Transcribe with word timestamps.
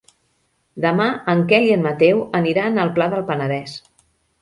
Demà 0.85 1.07
en 1.35 1.45
Quel 1.53 1.67
i 1.67 1.71
en 1.77 1.85
Mateu 1.89 2.25
aniran 2.43 2.83
al 2.87 2.95
Pla 2.99 3.13
del 3.15 3.27
Penedès. 3.33 3.81